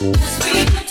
[0.00, 0.89] That's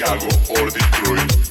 [0.00, 0.26] Chicago
[0.58, 1.49] or Detroit.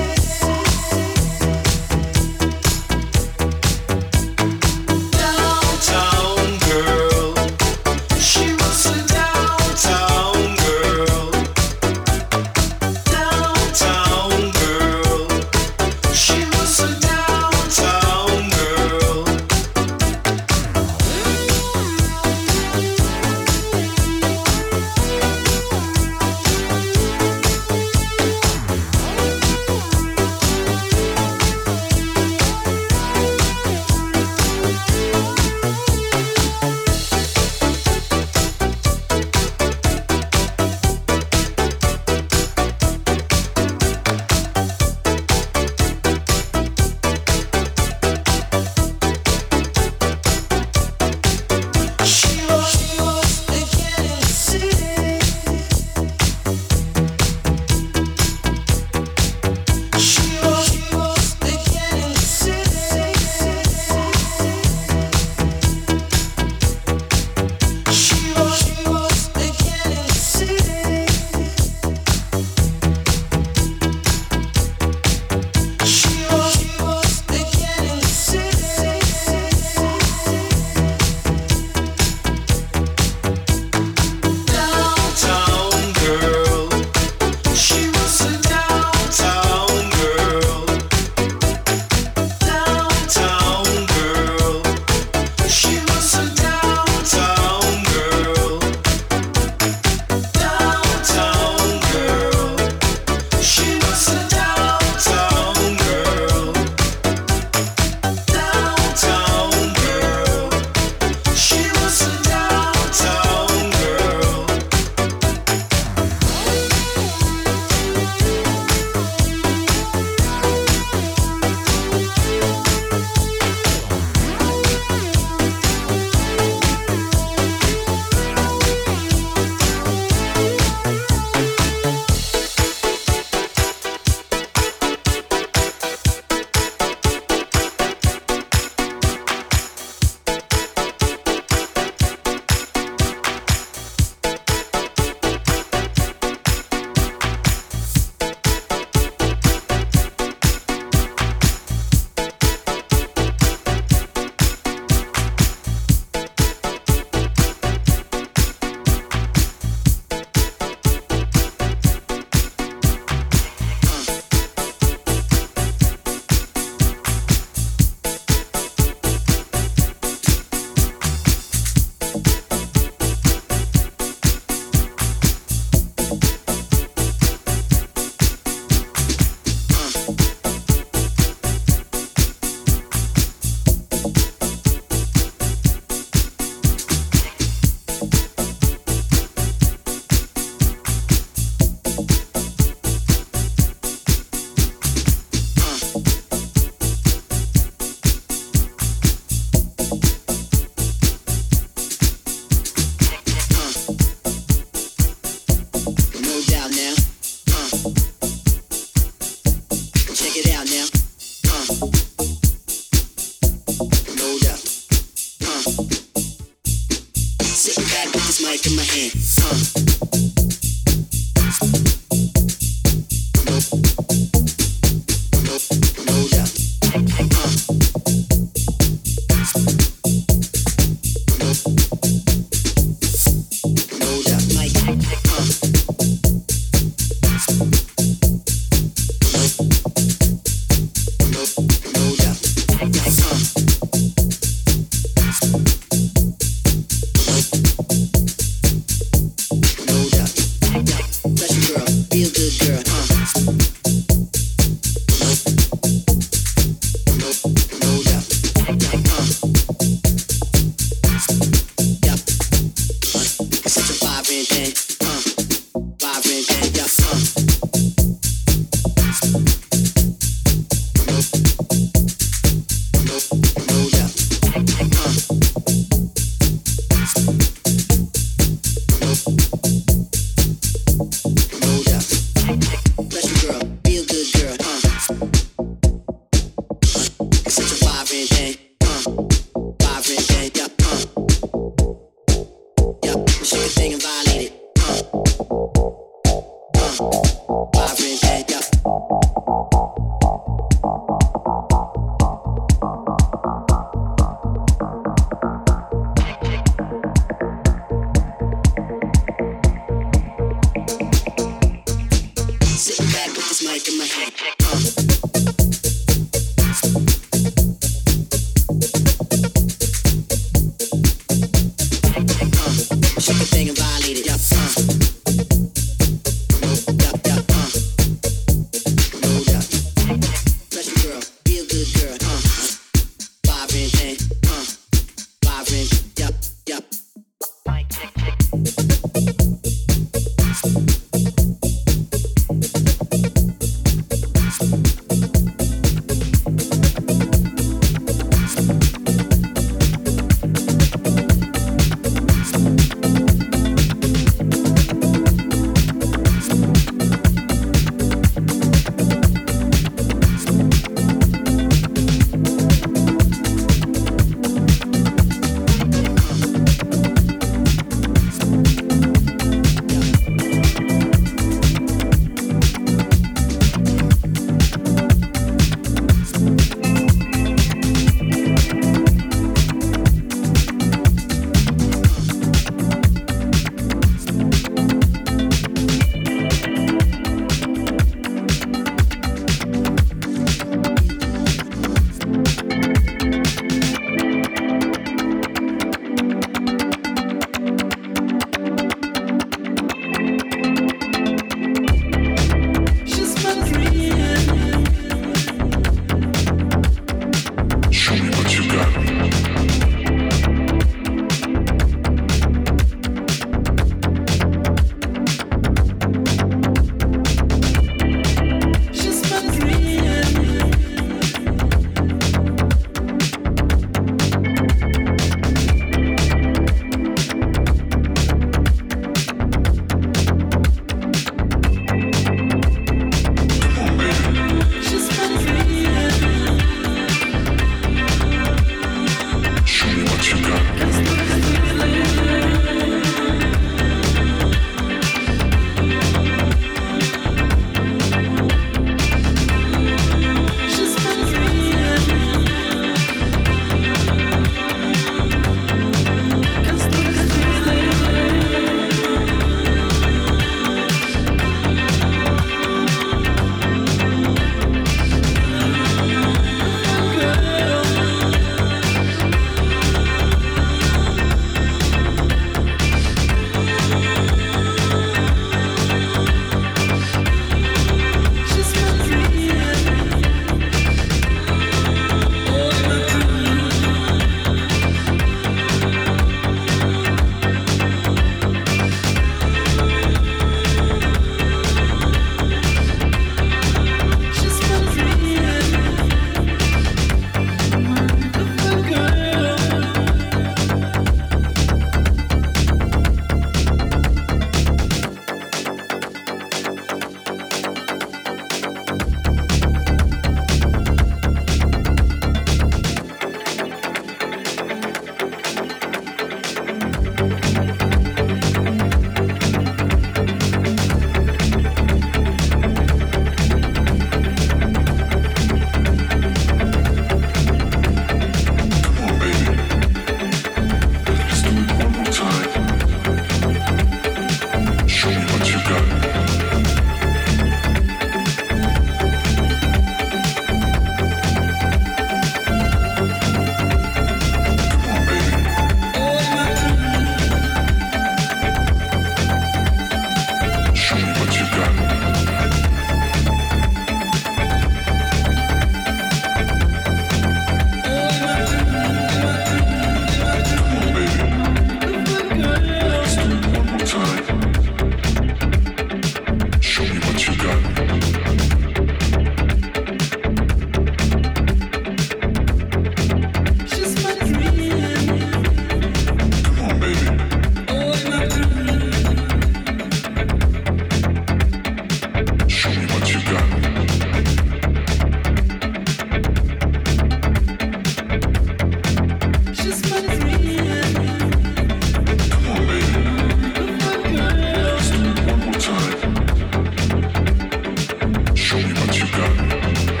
[598.51, 600.00] show me.